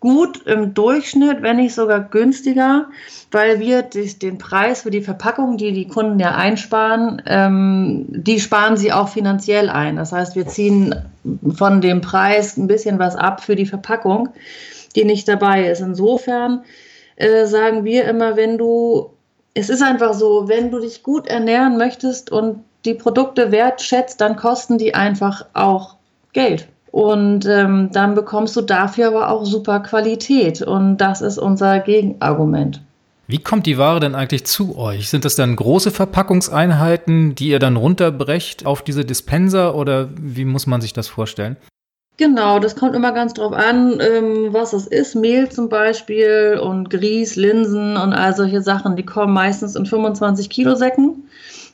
gut 0.00 0.46
im 0.46 0.74
Durchschnitt, 0.74 1.42
wenn 1.42 1.56
nicht 1.56 1.74
sogar 1.74 2.00
günstiger, 2.00 2.86
weil 3.32 3.58
wir 3.58 3.82
den 3.82 4.38
Preis 4.38 4.82
für 4.82 4.90
die 4.90 5.00
Verpackung, 5.00 5.56
die 5.56 5.72
die 5.72 5.88
Kunden 5.88 6.20
ja 6.20 6.34
einsparen, 6.34 7.20
ähm, 7.26 8.06
die 8.08 8.38
sparen 8.38 8.76
sie 8.76 8.92
auch 8.92 9.08
finanziell 9.08 9.68
ein. 9.68 9.96
Das 9.96 10.12
heißt, 10.12 10.36
wir 10.36 10.46
ziehen 10.46 10.94
von 11.52 11.80
dem 11.80 12.00
Preis 12.00 12.56
ein 12.56 12.68
bisschen 12.68 12.98
was 12.98 13.16
ab 13.16 13.42
für 13.42 13.56
die 13.56 13.66
Verpackung, 13.66 14.28
die 14.94 15.04
nicht 15.04 15.26
dabei 15.26 15.68
ist. 15.68 15.80
Insofern 15.80 16.62
äh, 17.16 17.46
sagen 17.46 17.84
wir 17.84 18.04
immer, 18.04 18.36
wenn 18.36 18.56
du, 18.56 19.10
es 19.54 19.68
ist 19.68 19.82
einfach 19.82 20.14
so, 20.14 20.48
wenn 20.48 20.70
du 20.70 20.78
dich 20.78 21.02
gut 21.02 21.26
ernähren 21.26 21.76
möchtest 21.76 22.30
und 22.30 22.64
die 22.84 22.94
Produkte 22.94 23.50
wertschätzt, 23.50 24.20
dann 24.20 24.36
kosten 24.36 24.78
die 24.78 24.94
einfach 24.94 25.46
auch 25.54 25.96
Geld. 26.32 26.68
Und 26.90 27.46
ähm, 27.46 27.90
dann 27.92 28.14
bekommst 28.14 28.56
du 28.56 28.62
dafür 28.62 29.08
aber 29.08 29.30
auch 29.30 29.44
super 29.44 29.80
Qualität. 29.80 30.62
Und 30.62 30.98
das 30.98 31.20
ist 31.20 31.38
unser 31.38 31.80
Gegenargument. 31.80 32.80
Wie 33.26 33.38
kommt 33.38 33.66
die 33.66 33.76
Ware 33.76 34.00
denn 34.00 34.14
eigentlich 34.14 34.46
zu 34.46 34.78
euch? 34.78 35.10
Sind 35.10 35.26
das 35.26 35.36
dann 35.36 35.54
große 35.54 35.90
Verpackungseinheiten, 35.90 37.34
die 37.34 37.48
ihr 37.48 37.58
dann 37.58 37.76
runterbrecht 37.76 38.64
auf 38.64 38.80
diese 38.80 39.04
Dispenser 39.04 39.74
oder 39.74 40.08
wie 40.18 40.46
muss 40.46 40.66
man 40.66 40.80
sich 40.80 40.94
das 40.94 41.08
vorstellen? 41.08 41.58
Genau, 42.16 42.58
das 42.58 42.74
kommt 42.74 42.96
immer 42.96 43.12
ganz 43.12 43.34
drauf 43.34 43.52
an, 43.52 44.00
ähm, 44.00 44.48
was 44.52 44.72
es 44.72 44.86
ist. 44.86 45.14
Mehl 45.14 45.50
zum 45.50 45.68
Beispiel 45.68 46.58
und 46.60 46.88
Grieß, 46.88 47.36
Linsen 47.36 47.96
und 47.98 48.12
all 48.12 48.34
solche 48.34 48.62
Sachen, 48.62 48.96
die 48.96 49.04
kommen 49.04 49.34
meistens 49.34 49.76
in 49.76 49.84
25 49.84 50.48
Kilo 50.48 50.74
Säcken 50.74 51.28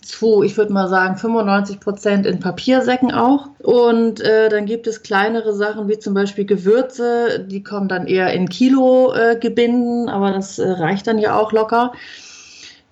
zu, 0.06 0.42
ich 0.42 0.56
würde 0.56 0.73
mal 0.73 0.88
sagen, 0.88 1.16
95 1.16 1.80
Prozent 1.80 2.26
in 2.26 2.40
Papiersäcken 2.40 3.12
auch. 3.12 3.49
Und 3.62 4.20
äh, 4.20 4.49
dann 4.49 4.66
gibt 4.66 4.87
es 4.87 5.02
kleinere 5.02 5.54
Sachen 5.54 5.88
wie 5.88 5.99
zum 5.99 6.14
Beispiel 6.14 6.44
Gewürze, 6.44 7.44
die 7.49 7.62
kommen 7.62 7.88
dann 7.88 8.06
eher 8.06 8.32
in 8.32 8.49
Kilo-Gebinden, 8.49 10.08
äh, 10.08 10.11
aber 10.11 10.32
das 10.32 10.58
äh, 10.58 10.70
reicht 10.70 11.06
dann 11.06 11.18
ja 11.18 11.38
auch 11.38 11.52
locker. 11.52 11.92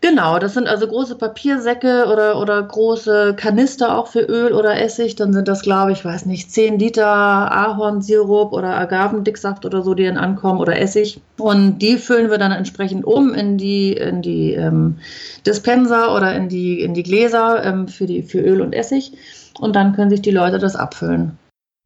Genau, 0.04 0.40
das 0.40 0.54
sind 0.54 0.66
also 0.66 0.88
große 0.88 1.14
Papiersäcke 1.14 2.06
oder, 2.12 2.36
oder 2.40 2.60
große 2.60 3.36
Kanister 3.36 3.96
auch 3.96 4.08
für 4.08 4.22
Öl 4.22 4.52
oder 4.52 4.82
Essig. 4.82 5.14
Dann 5.14 5.32
sind 5.32 5.46
das, 5.46 5.62
glaube 5.62 5.92
ich, 5.92 6.04
weiß 6.04 6.26
nicht, 6.26 6.50
10 6.50 6.80
Liter 6.80 7.06
Ahornsirup 7.06 8.52
oder 8.52 8.76
Agavendicksaft 8.76 9.64
oder 9.64 9.82
so, 9.82 9.94
die 9.94 10.04
dann 10.04 10.16
ankommen 10.16 10.58
oder 10.58 10.76
Essig. 10.76 11.20
Und 11.38 11.78
die 11.78 11.98
füllen 11.98 12.32
wir 12.32 12.38
dann 12.38 12.50
entsprechend 12.50 13.04
um 13.04 13.32
in 13.32 13.58
die, 13.58 13.92
in 13.92 14.22
die 14.22 14.54
ähm, 14.54 14.98
Dispenser 15.46 16.16
oder 16.16 16.34
in 16.34 16.48
die, 16.48 16.80
in 16.80 16.94
die 16.94 17.04
Gläser 17.04 17.64
ähm, 17.64 17.86
für, 17.86 18.06
die, 18.06 18.24
für 18.24 18.40
Öl 18.40 18.60
und 18.60 18.72
Essig. 18.72 19.12
Und 19.60 19.76
dann 19.76 19.94
können 19.94 20.10
sich 20.10 20.22
die 20.22 20.32
Leute 20.32 20.58
das 20.58 20.74
abfüllen. 20.74 21.38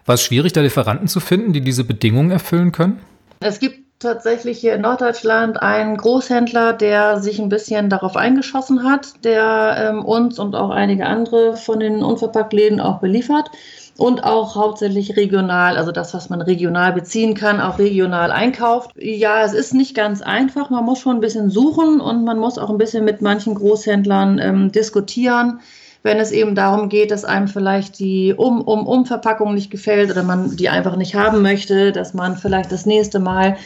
War 0.06 0.14
es 0.14 0.22
schwierig, 0.22 0.54
da 0.54 0.62
Lieferanten 0.62 1.08
zu 1.08 1.20
finden, 1.20 1.52
die 1.52 1.60
diese 1.60 1.84
Bedingungen 1.84 2.30
erfüllen 2.30 2.72
können? 2.72 2.98
Es 3.40 3.60
gibt 3.60 3.85
tatsächlich 3.98 4.58
hier 4.58 4.74
in 4.74 4.82
Norddeutschland 4.82 5.62
einen 5.62 5.96
Großhändler, 5.96 6.72
der 6.72 7.20
sich 7.20 7.38
ein 7.38 7.48
bisschen 7.48 7.88
darauf 7.88 8.16
eingeschossen 8.16 8.84
hat, 8.84 9.24
der 9.24 9.76
ähm, 9.78 10.04
uns 10.04 10.38
und 10.38 10.54
auch 10.54 10.70
einige 10.70 11.06
andere 11.06 11.56
von 11.56 11.80
den 11.80 12.02
Unverpacktläden 12.02 12.80
auch 12.80 12.98
beliefert 12.98 13.50
und 13.96 14.24
auch 14.24 14.56
hauptsächlich 14.56 15.16
regional, 15.16 15.76
also 15.76 15.92
das, 15.92 16.12
was 16.12 16.28
man 16.28 16.42
regional 16.42 16.92
beziehen 16.92 17.34
kann, 17.34 17.60
auch 17.60 17.78
regional 17.78 18.30
einkauft. 18.30 18.90
Ja, 18.96 19.42
es 19.42 19.54
ist 19.54 19.72
nicht 19.72 19.94
ganz 19.94 20.20
einfach, 20.20 20.68
man 20.68 20.84
muss 20.84 20.98
schon 20.98 21.16
ein 21.16 21.20
bisschen 21.20 21.50
suchen 21.50 22.00
und 22.00 22.24
man 22.24 22.38
muss 22.38 22.58
auch 22.58 22.70
ein 22.70 22.78
bisschen 22.78 23.04
mit 23.04 23.22
manchen 23.22 23.54
Großhändlern 23.54 24.38
ähm, 24.38 24.72
diskutieren 24.72 25.60
wenn 26.06 26.18
es 26.18 26.32
eben 26.32 26.54
darum 26.54 26.88
geht, 26.88 27.10
dass 27.10 27.26
einem 27.26 27.48
vielleicht 27.48 27.98
die 27.98 28.32
um 28.34 28.62
um 28.62 28.86
um 28.86 29.04
Verpackung 29.04 29.52
nicht 29.52 29.70
gefällt 29.70 30.10
oder 30.10 30.22
man 30.22 30.56
die 30.56 30.70
einfach 30.70 30.96
nicht 30.96 31.14
haben 31.14 31.42
möchte, 31.42 31.92
dass 31.92 32.14
man 32.14 32.36
vielleicht 32.36 32.72
das 32.72 32.86
nächste 32.86 33.18
Mal 33.18 33.58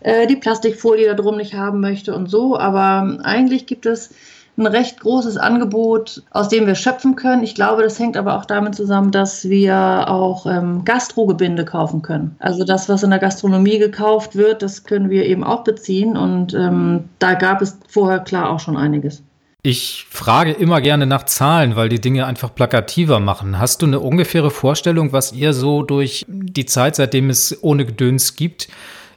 äh, 0.00 0.28
die 0.28 0.36
Plastikfolie 0.36 1.08
da 1.08 1.14
drum 1.14 1.36
nicht 1.36 1.54
haben 1.54 1.80
möchte 1.80 2.14
und 2.14 2.30
so. 2.30 2.56
Aber 2.56 3.18
eigentlich 3.24 3.66
gibt 3.66 3.86
es 3.86 4.10
ein 4.58 4.66
recht 4.66 5.00
großes 5.00 5.36
Angebot, 5.36 6.22
aus 6.30 6.48
dem 6.48 6.66
wir 6.66 6.74
schöpfen 6.74 7.16
können. 7.16 7.42
Ich 7.42 7.54
glaube, 7.54 7.82
das 7.82 7.98
hängt 7.98 8.16
aber 8.16 8.38
auch 8.38 8.44
damit 8.44 8.74
zusammen, 8.74 9.10
dass 9.10 9.48
wir 9.48 10.06
auch 10.08 10.46
ähm, 10.46 10.84
Gastrogebinde 10.84 11.64
kaufen 11.64 12.02
können. 12.02 12.36
Also 12.38 12.64
das, 12.64 12.88
was 12.88 13.02
in 13.02 13.10
der 13.10 13.18
Gastronomie 13.18 13.78
gekauft 13.78 14.36
wird, 14.36 14.62
das 14.62 14.84
können 14.84 15.10
wir 15.10 15.26
eben 15.26 15.44
auch 15.44 15.64
beziehen. 15.64 16.16
Und 16.16 16.54
ähm, 16.54 17.04
da 17.18 17.34
gab 17.34 17.60
es 17.60 17.78
vorher 17.88 18.20
klar 18.20 18.50
auch 18.50 18.60
schon 18.60 18.76
einiges. 18.76 19.22
Ich 19.68 20.06
frage 20.08 20.52
immer 20.52 20.80
gerne 20.80 21.06
nach 21.06 21.24
Zahlen, 21.24 21.74
weil 21.74 21.88
die 21.88 22.00
Dinge 22.00 22.24
einfach 22.24 22.54
plakativer 22.54 23.18
machen. 23.18 23.58
Hast 23.58 23.82
du 23.82 23.86
eine 23.86 23.98
ungefähre 23.98 24.52
Vorstellung, 24.52 25.12
was 25.12 25.32
ihr 25.32 25.52
so 25.52 25.82
durch 25.82 26.24
die 26.28 26.66
Zeit, 26.66 26.94
seitdem 26.94 27.30
es 27.30 27.64
ohne 27.64 27.84
Gedöns 27.84 28.36
gibt, 28.36 28.68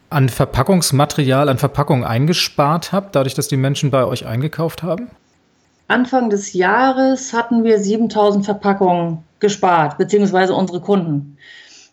an 0.10 0.28
Verpackungsmaterial, 0.28 1.50
an 1.50 1.60
Verpackung 1.60 2.04
eingespart 2.04 2.92
habt, 2.92 3.16
dadurch, 3.16 3.36
dass 3.36 3.48
die 3.48 3.58
Menschen 3.58 3.92
bei 3.92 4.04
euch 4.06 4.26
eingekauft 4.26 4.82
haben? 4.82 5.12
Anfang 5.88 6.32
des 6.32 6.54
Jahres 6.54 7.32
hatten 7.32 7.64
wir 7.64 7.78
7000 7.78 8.44
Verpackungen 8.44 9.20
gespart, 9.40 10.00
beziehungsweise 10.00 10.56
unsere 10.56 10.82
Kunden. 10.82 11.38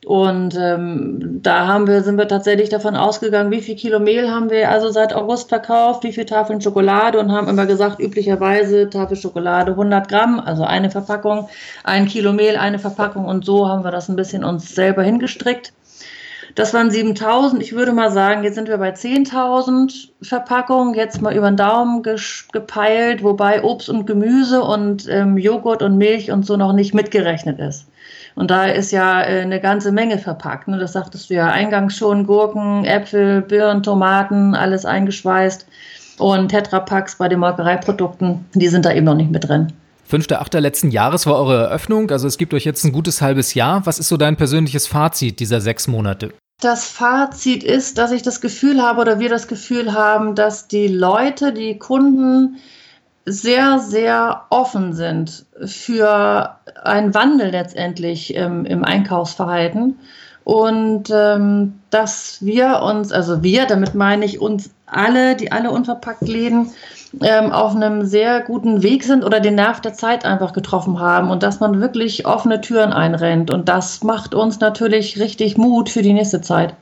Und 0.05 0.57
ähm, 0.57 1.41
da 1.43 1.67
haben 1.67 1.87
wir, 1.87 2.03
sind 2.03 2.17
wir 2.17 2.29
tatsächlich 2.29 2.69
davon 2.69 2.95
ausgegangen, 2.95 3.50
wie 3.50 3.61
viel 3.61 3.75
Kilo 3.75 3.99
Mehl 3.99 4.31
haben 4.31 4.50
wir 4.50 4.71
also 4.71 4.91
seit 4.91 5.15
August 5.15 5.49
verkauft, 5.49 6.05
wie 6.05 6.12
viel 6.12 6.26
Tafeln 6.26 6.61
Schokolade 6.61 7.19
und 7.19 7.33
haben 7.33 7.49
immer 7.49 7.67
gesagt, 7.67 7.99
üblicherweise 7.99 8.88
Tafel 8.88 9.17
Schokolade 9.17 9.73
100 9.73 10.09
Gramm, 10.09 10.38
also 10.38 10.62
eine 10.62 10.91
Verpackung, 10.91 11.49
ein 11.83 12.07
Kilo 12.07 12.33
Mehl, 12.33 12.57
eine 12.57 12.79
Verpackung 12.79 13.25
und 13.25 13.45
so 13.45 13.69
haben 13.69 13.85
wir 13.85 13.91
das 13.91 14.09
ein 14.09 14.17
bisschen 14.17 14.45
uns 14.45 14.75
selber 14.75 15.03
hingestrickt. 15.03 15.73
Das 16.55 16.73
waren 16.73 16.91
7000. 16.91 17.62
Ich 17.62 17.75
würde 17.75 17.93
mal 17.93 18.11
sagen, 18.11 18.43
jetzt 18.43 18.55
sind 18.55 18.69
wir 18.69 18.79
bei 18.79 18.91
10.000 18.91 20.09
Verpackungen, 20.23 20.95
jetzt 20.95 21.21
mal 21.21 21.37
über 21.37 21.50
den 21.50 21.59
Daumen 21.59 22.03
gepeilt, 22.03 23.23
wobei 23.23 23.62
Obst 23.62 23.91
und 23.91 24.07
Gemüse 24.07 24.62
und 24.62 25.07
ähm, 25.09 25.37
Joghurt 25.37 25.83
und 25.83 25.99
Milch 25.99 26.31
und 26.31 26.47
so 26.47 26.57
noch 26.57 26.73
nicht 26.73 26.95
mitgerechnet 26.95 27.59
ist. 27.59 27.87
Und 28.37 28.50
da 28.50 28.66
ist 28.66 28.93
ja 28.93 29.23
äh, 29.23 29.40
eine 29.40 29.61
ganze 29.61 29.90
Menge 29.90 30.19
verpackt. 30.19 30.69
Ne? 30.69 30.78
Das 30.78 30.93
sagtest 30.93 31.31
du 31.31 31.35
ja 31.35 31.49
eingangs 31.49 31.97
schon. 31.97 32.26
Gurken, 32.26 32.85
Äpfel, 32.85 33.40
Birnen, 33.40 33.83
Tomaten, 33.83 34.55
alles 34.55 34.85
eingeschweißt. 34.85 35.66
Und 36.19 36.49
Tetrapacks 36.49 37.16
bei 37.16 37.28
den 37.28 37.40
Molkereiprodukten, 37.40 38.45
die 38.55 38.69
sind 38.69 38.85
da 38.85 38.93
eben 38.93 39.07
noch 39.07 39.14
nicht 39.16 39.31
mit 39.31 39.49
drin. 39.49 39.73
5.8. 40.11 40.61
letzten 40.61 40.90
Jahres 40.90 41.26
war 41.26 41.35
eure 41.37 41.64
Eröffnung, 41.64 42.11
also 42.12 42.28
es 42.28 42.38
gibt 42.38 42.55
euch 42.55 42.64
jetzt 42.64 42.85
ein 42.85 42.93
gutes 42.93 43.21
halbes 43.21 43.55
Jahr. 43.55 43.85
Was 43.87 43.99
ist 43.99 44.09
so 44.09 44.16
dein 44.16 44.37
persönliches 44.37 44.87
Fazit 44.87 45.40
dieser 45.40 45.61
sechs 45.61 45.88
Monate? 45.88 46.33
Das 46.61 46.87
Fazit 46.87 47.64
ist, 47.64 47.99
dass 47.99 48.12
ich 48.12 48.23
das 48.23 48.40
Gefühl 48.40 48.81
habe 48.81 49.00
oder 49.00 49.19
wir 49.19 49.28
das 49.28 49.49
Gefühl 49.49 49.93
haben, 49.93 50.35
dass 50.35 50.69
die 50.69 50.88
Leute, 50.88 51.52
die 51.52 51.78
Kunden 51.78 52.57
sehr, 53.26 53.80
sehr 53.80 54.45
offen 54.50 54.95
sind 54.95 55.47
für 55.64 56.56
einen 56.83 57.12
Wandel 57.12 57.50
letztendlich 57.50 58.35
im, 58.35 58.64
im 58.64 58.85
Einkaufsverhalten. 58.85 59.99
Und 60.45 61.11
ähm, 61.12 61.80
dass 61.90 62.38
wir 62.40 62.80
uns, 62.83 63.11
also 63.11 63.42
wir, 63.42 63.66
damit 63.66 63.97
meine 63.97 64.25
ich 64.25 64.40
uns 64.40 64.71
alle, 64.87 65.35
die 65.35 65.50
alle 65.50 65.73
unverpackt 65.73 66.28
Läden, 66.28 66.71
ähm, 67.21 67.50
auf 67.50 67.75
einem 67.75 68.04
sehr 68.04 68.42
guten 68.42 68.85
Weg 68.85 69.02
sind 69.02 69.25
oder 69.25 69.40
den 69.40 69.56
Nerv 69.56 69.80
der 69.80 69.95
Zeit 69.95 70.25
einfach 70.25 70.52
getroffen 70.52 71.00
haben 71.00 71.30
und 71.30 71.42
dass 71.42 71.59
man 71.59 71.80
wirklich 71.80 72.26
offene 72.26 72.61
Türen 72.61 72.92
einrennt. 72.92 73.50
Und 73.50 73.68
das 73.68 74.04
macht 74.04 74.37
uns 74.37 74.61
natürlich 74.61 75.18
richtig 75.18 75.56
Mut 75.56 75.88
für 75.88 76.02
die 76.02 76.12
nächste 76.12 76.42
Zeit. 76.42 76.76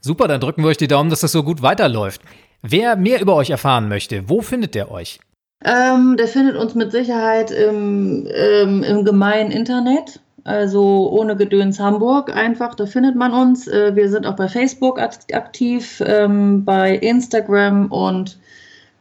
Super, 0.00 0.28
dann 0.28 0.40
drücken 0.40 0.62
wir 0.62 0.68
euch 0.68 0.76
die 0.76 0.88
Daumen, 0.88 1.08
dass 1.08 1.20
das 1.20 1.32
so 1.32 1.42
gut 1.42 1.62
weiterläuft. 1.62 2.20
Wer 2.60 2.96
mehr 2.96 3.22
über 3.22 3.34
euch 3.34 3.48
erfahren 3.48 3.88
möchte, 3.88 4.28
wo 4.28 4.42
findet 4.42 4.74
der 4.74 4.90
euch? 4.90 5.20
Ähm, 5.64 6.16
der 6.16 6.26
findet 6.26 6.56
uns 6.56 6.74
mit 6.74 6.90
Sicherheit 6.90 7.50
im, 7.50 8.26
ähm, 8.34 8.82
im 8.82 9.04
gemeinen 9.04 9.50
Internet, 9.50 10.20
also 10.44 11.10
ohne 11.10 11.36
Gedöns 11.36 11.78
Hamburg 11.78 12.34
einfach, 12.34 12.74
da 12.74 12.86
findet 12.86 13.14
man 13.14 13.32
uns. 13.32 13.68
Äh, 13.68 13.94
wir 13.94 14.08
sind 14.08 14.26
auch 14.26 14.36
bei 14.36 14.48
Facebook 14.48 14.98
aktiv, 14.98 16.02
ähm, 16.06 16.64
bei 16.64 16.96
Instagram 16.96 17.92
und 17.92 18.38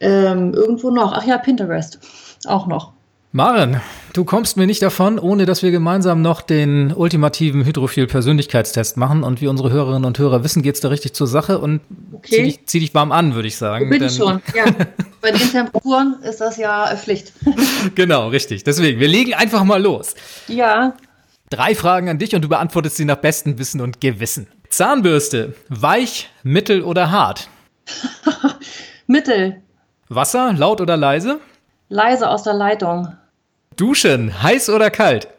ähm, 0.02 0.54
irgendwo 0.54 0.90
noch. 0.90 1.14
Ach 1.14 1.26
ja, 1.26 1.38
Pinterest 1.38 2.00
auch 2.46 2.68
noch. 2.68 2.94
Maren, 3.32 3.80
du 4.14 4.26
kommst 4.26 4.58
mir 4.58 4.66
nicht 4.66 4.82
davon, 4.82 5.20
ohne 5.20 5.46
dass 5.46 5.62
wir 5.62 5.70
gemeinsam 5.70 6.24
noch 6.24 6.42
den 6.42 6.92
ultimativen 6.92 7.64
Hydrophil-Persönlichkeitstest 7.64 8.98
machen. 8.98 9.24
Und 9.24 9.40
wie 9.40 9.48
unsere 9.48 9.70
Hörerinnen 9.70 10.06
und 10.06 10.18
Hörer 10.18 10.44
wissen, 10.44 10.64
geht 10.64 10.74
es 10.74 10.82
da 10.82 10.88
richtig 10.88 11.14
zur 11.14 11.28
Sache. 11.28 11.60
Und 11.60 11.82
okay. 12.12 12.28
zieh, 12.28 12.44
dich, 12.44 12.66
zieh 12.66 12.80
dich 12.80 12.96
warm 12.96 13.12
an, 13.12 13.36
würde 13.36 13.48
ich 13.48 13.56
sagen. 13.56 13.88
Bin 13.88 14.10
schon, 14.10 14.42
ja. 14.56 14.66
Bei 15.22 15.30
den 15.30 15.48
Temperaturen 15.52 16.16
ist 16.24 16.42
das 16.42 16.58
ja 16.58 16.88
Pflicht. 16.96 17.34
genau, 17.96 18.30
richtig. 18.30 18.64
Deswegen, 18.64 19.00
wir 19.00 19.08
legen 19.08 19.36
einfach 19.36 19.64
mal 19.64 19.80
los. 19.80 20.16
Ja. 20.48 20.94
Drei 21.52 21.76
Fragen 21.76 22.10
an 22.10 22.18
dich 22.18 22.34
und 22.34 22.42
du 22.42 22.50
beantwortest 22.50 22.96
sie 22.96 23.06
nach 23.06 23.18
bestem 23.18 23.60
Wissen 23.60 23.80
und 23.80 24.02
Gewissen. 24.02 24.48
Zahnbürste, 24.70 25.54
weich, 25.68 26.32
mittel 26.42 26.82
oder 26.82 27.12
hart? 27.12 27.48
mittel. 29.08 29.62
Wasser, 30.08 30.52
laut 30.54 30.82
oder 30.82 30.98
leise? 30.98 31.40
Leise 31.90 32.30
aus 32.30 32.42
der 32.44 32.54
Leitung. 32.54 33.19
Duschen, 33.80 34.44
heiß 34.44 34.70
oder 34.72 34.90
kalt? 34.90 35.30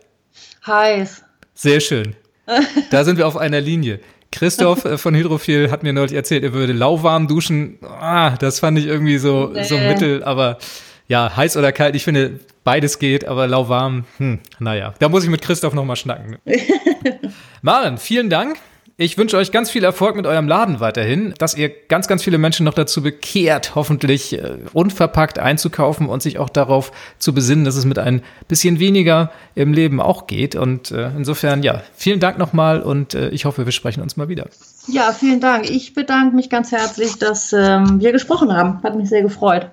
Heiß. 0.66 1.23
Sehr 1.54 1.80
schön. 1.80 2.16
Da 2.90 3.04
sind 3.04 3.18
wir 3.18 3.28
auf 3.28 3.37
einer 3.37 3.61
Linie. 3.61 4.00
Christoph 4.32 4.85
äh, 4.85 4.99
von 4.99 5.14
Hydrophil 5.14 5.70
hat 5.70 5.82
mir 5.82 5.92
neulich 5.92 6.14
erzählt, 6.14 6.42
er 6.42 6.52
würde 6.52 6.73
lauwarm 6.73 7.28
duschen. 7.28 7.78
Ah, 7.85 8.30
das 8.37 8.61
fand 8.61 8.78
ich 8.78 8.87
irgendwie 8.87 9.18
so, 9.18 9.50
nee. 9.52 9.62
so 9.62 9.76
mittel, 9.76 10.25
aber 10.25 10.59
ja, 11.06 11.37
heiß 11.37 11.56
oder 11.59 11.70
kalt, 11.70 11.94
ich 11.94 12.02
finde, 12.02 12.40
beides 12.64 12.99
geht, 12.99 13.26
aber 13.26 13.47
lauwarm, 13.47 14.04
hm, 14.16 14.40
naja, 14.59 14.94
da 14.99 15.09
muss 15.09 15.23
ich 15.23 15.30
mit 15.30 15.42
Christoph 15.42 15.75
nochmal 15.75 15.97
schnacken. 15.97 16.38
Maren, 17.62 17.99
vielen 17.99 18.30
Dank. 18.30 18.56
Ich 19.02 19.16
wünsche 19.16 19.38
euch 19.38 19.50
ganz 19.50 19.71
viel 19.71 19.83
Erfolg 19.83 20.14
mit 20.14 20.26
eurem 20.26 20.47
Laden 20.47 20.78
weiterhin, 20.78 21.33
dass 21.38 21.57
ihr 21.57 21.71
ganz, 21.71 22.07
ganz 22.07 22.23
viele 22.23 22.37
Menschen 22.37 22.64
noch 22.64 22.75
dazu 22.75 23.02
bekehrt, 23.02 23.75
hoffentlich 23.75 24.35
äh, 24.35 24.59
unverpackt 24.75 25.38
einzukaufen 25.38 26.07
und 26.07 26.21
sich 26.21 26.38
auch 26.38 26.50
darauf 26.50 26.92
zu 27.19 27.33
besinnen, 27.33 27.64
dass 27.64 27.76
es 27.76 27.87
mit 27.87 27.99
ein 27.99 28.21
bisschen 28.47 28.78
weniger 28.78 29.30
im 29.54 29.73
Leben 29.73 30.02
auch 30.02 30.26
geht. 30.26 30.54
Und 30.54 30.90
äh, 30.90 31.12
insofern, 31.16 31.62
ja, 31.62 31.80
vielen 31.95 32.21
Dank 32.21 32.37
nochmal 32.37 32.83
und 32.83 33.14
äh, 33.14 33.30
ich 33.30 33.47
hoffe, 33.47 33.64
wir 33.64 33.73
sprechen 33.73 34.02
uns 34.02 34.19
mal 34.19 34.28
wieder. 34.28 34.49
Ja, 34.87 35.12
vielen 35.12 35.40
Dank. 35.40 35.71
Ich 35.71 35.95
bedanke 35.95 36.37
mich 36.37 36.50
ganz 36.50 36.71
herzlich, 36.71 37.19
dass 37.19 37.54
ähm, 37.54 38.02
wir 38.02 38.12
gesprochen 38.12 38.54
haben. 38.54 38.83
Hat 38.83 38.97
mich 38.97 39.09
sehr 39.09 39.23
gefreut. 39.23 39.71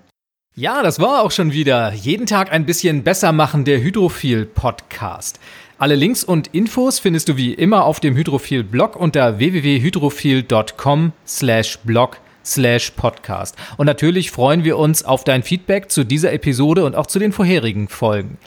Ja, 0.60 0.82
das 0.82 1.00
war 1.00 1.22
auch 1.22 1.30
schon 1.30 1.52
wieder. 1.52 1.94
Jeden 1.94 2.26
Tag 2.26 2.52
ein 2.52 2.66
bisschen 2.66 3.04
besser 3.04 3.32
machen, 3.32 3.64
der 3.64 3.80
Hydrophil 3.80 4.46
Podcast. 4.46 5.40
Alle 5.78 5.94
Links 5.94 6.24
und 6.24 6.48
Infos 6.48 6.98
findest 6.98 7.30
du 7.30 7.38
wie 7.38 7.54
immer 7.54 7.86
auf 7.86 8.00
dem 8.00 8.16
Hydrophil 8.16 8.64
Blog 8.64 8.96
unter 8.96 9.38
www.hydrophil.com 9.38 11.12
slash 11.28 11.78
blog 11.84 12.18
slash 12.44 12.90
podcast. 12.90 13.56
Und 13.78 13.86
natürlich 13.86 14.32
freuen 14.32 14.64
wir 14.64 14.80
uns 14.80 15.06
auf 15.06 15.24
dein 15.24 15.44
Feedback 15.44 15.92
zu 15.92 16.04
dieser 16.04 16.34
Episode 16.34 16.86
und 16.86 16.96
auch 16.96 17.06
zu 17.06 17.20
den 17.20 17.34
vorherigen 17.34 17.88
Folgen. 17.88 18.40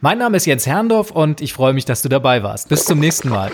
Mein 0.00 0.18
Name 0.18 0.36
ist 0.36 0.46
Jens 0.46 0.68
Herrndorf 0.68 1.10
und 1.10 1.40
ich 1.40 1.52
freue 1.52 1.72
mich, 1.72 1.84
dass 1.84 2.02
du 2.02 2.08
dabei 2.08 2.44
warst. 2.44 2.68
Bis 2.68 2.84
zum 2.84 3.00
nächsten 3.00 3.28
Mal. 3.28 3.50